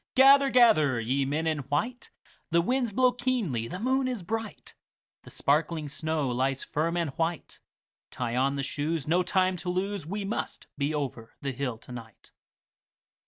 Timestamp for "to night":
11.77-12.31